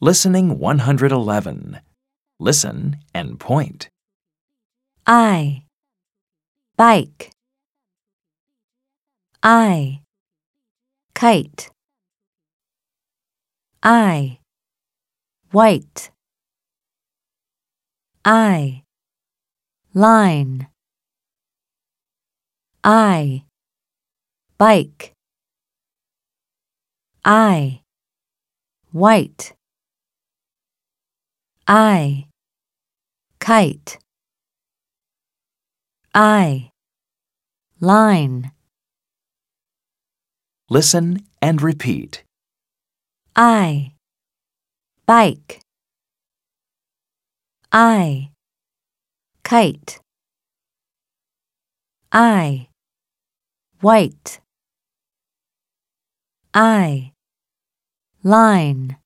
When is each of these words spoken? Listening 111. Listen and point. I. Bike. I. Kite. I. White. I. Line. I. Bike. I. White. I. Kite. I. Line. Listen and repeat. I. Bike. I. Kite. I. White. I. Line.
Listening 0.00 0.60
111. 0.60 1.80
Listen 2.38 2.98
and 3.12 3.40
point. 3.40 3.88
I. 5.04 5.64
Bike. 6.76 7.32
I. 9.42 10.02
Kite. 11.14 11.70
I. 13.82 14.38
White. 15.50 16.12
I. 18.24 18.84
Line. 19.94 20.68
I. 22.84 23.42
Bike. 24.58 25.12
I. 27.24 27.80
White. 28.92 29.57
I. 31.70 32.24
Kite. 33.40 33.98
I. 36.14 36.70
Line. 37.78 38.52
Listen 40.70 41.26
and 41.42 41.60
repeat. 41.60 42.24
I. 43.36 43.92
Bike. 45.04 45.60
I. 47.70 48.30
Kite. 49.44 50.00
I. 52.10 52.68
White. 53.82 54.40
I. 56.54 57.12
Line. 58.22 58.96